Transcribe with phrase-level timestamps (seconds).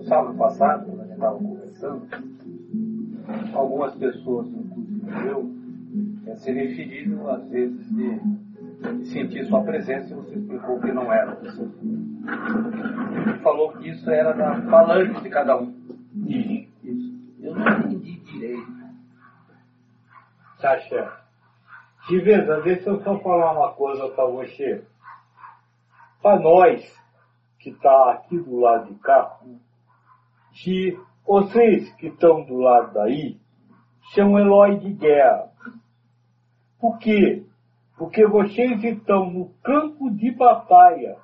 [0.00, 2.08] no sábado passado, quando a gente estava conversando,
[3.52, 5.50] algumas pessoas, inclusive eu,
[6.26, 11.12] é, se referiram às vezes de, de, sentir sua presença e você explicou que não
[11.12, 11.34] era.
[11.34, 11.68] Você
[13.42, 15.74] falou que isso era da falante de cada um.
[16.26, 16.70] Isso.
[17.42, 18.80] Eu não entendi direito.
[20.58, 21.12] Sacha,
[22.08, 24.82] de vez deixa eu só falar uma coisa para você.
[26.22, 26.98] Para nós,
[27.58, 29.38] que está aqui do lado de cá,
[30.52, 33.38] que vocês que estão do lado daí
[34.14, 35.50] são heróis de guerra.
[36.80, 37.44] Por quê?
[37.96, 41.16] Porque vocês estão no campo de batalha.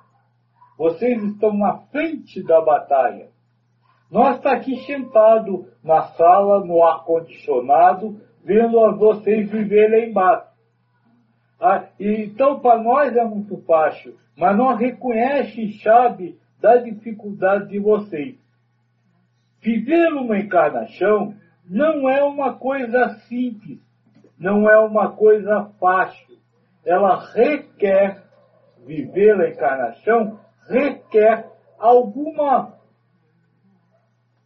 [0.77, 3.29] Vocês estão na frente da batalha.
[4.09, 10.47] Nós está aqui sentado na sala, no ar-condicionado, vendo vocês viverem embaixo.
[11.59, 17.79] Ah, então, para nós é muito fácil, mas nós reconhece e sabe da dificuldade de
[17.79, 18.37] vocês.
[19.61, 21.33] Viver uma encarnação
[21.69, 23.79] não é uma coisa simples,
[24.39, 26.37] não é uma coisa fácil.
[26.85, 28.23] Ela requer,
[28.85, 31.45] viver a encarnação, requer
[31.77, 32.73] alguma,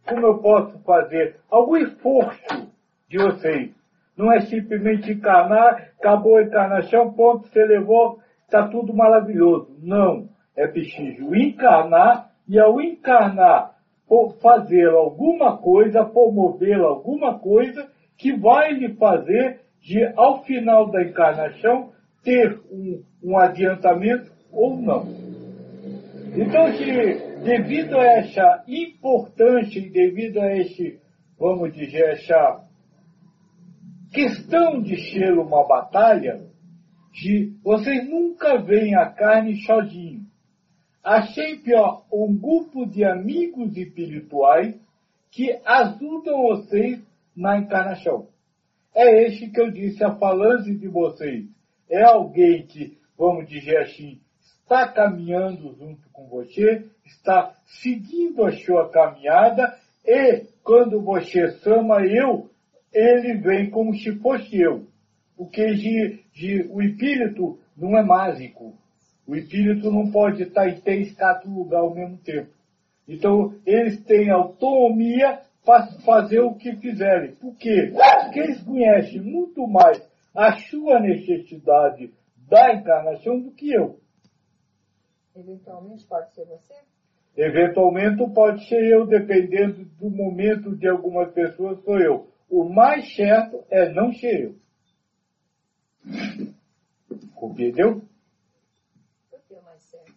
[0.06, 2.72] como eu posso fazer, algum esforço
[3.08, 3.70] de vocês.
[4.16, 9.74] Não é simplesmente encarnar, acabou a encarnação, ponto, você levou, está tudo maravilhoso.
[9.80, 10.28] Não.
[10.54, 13.74] É preciso encarnar e ao encarnar,
[14.40, 21.92] fazer alguma coisa, promover alguma coisa que vai lhe fazer de, ao final da encarnação,
[22.22, 25.06] ter um, um adiantamento ou não.
[26.34, 26.66] Então,
[27.44, 31.00] devido a essa importância e devido a esse,
[31.38, 32.64] vamos dizer, essa
[34.12, 36.40] questão de ser uma batalha,
[37.12, 40.20] de vocês nunca veem a carne sozinho.
[41.34, 44.76] Sempre ó, um grupo de amigos espirituais
[45.30, 47.00] que ajudam vocês
[47.36, 48.28] na encarnação.
[48.94, 51.46] É este que eu disse, a falante de vocês.
[51.90, 54.20] É alguém que, vamos dizer assim,
[54.60, 62.50] está caminhando junto com você, está seguindo a sua caminhada e quando você chama eu,
[62.92, 64.86] ele vem como se fosse eu.
[65.36, 68.74] Porque de, de, o espírito não é mágico.
[69.26, 72.50] O espírito não pode estar em três, quatro lugares ao mesmo tempo.
[73.06, 77.34] Então, eles têm autonomia para fazer o que fizerem.
[77.36, 77.92] Por quê?
[78.24, 80.02] Porque eles conhecem muito mais
[80.34, 82.12] a sua necessidade
[82.48, 83.98] da encarnação do que eu.
[85.34, 86.74] Eventualmente pode ser você?
[87.36, 92.28] Eventualmente pode ser eu, dependendo do momento de algumas pessoas, sou eu.
[92.50, 94.62] O mais certo é não ser eu.
[97.34, 98.02] Compreendeu?
[99.30, 100.12] Por que o mais certo?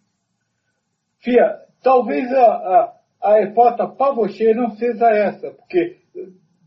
[1.26, 5.98] Fia, talvez a, a, a resposta para você não seja essa, porque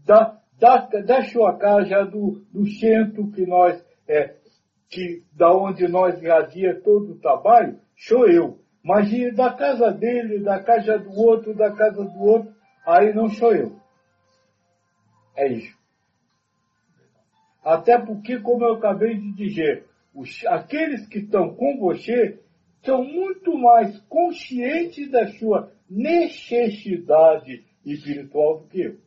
[0.06, 4.36] da, da, da sua casa, do, do centro que nós, é,
[4.90, 8.60] que, da onde nós radia todo o trabalho, sou eu.
[8.84, 12.54] Mas da casa dele, da casa do outro, da casa do outro,
[12.86, 13.78] aí não sou eu.
[15.38, 15.78] É isso.
[17.64, 22.42] Até porque, como eu acabei de dizer, os, aqueles que estão com você
[22.84, 28.98] são muito mais conscientes da sua necessidade espiritual do que eu.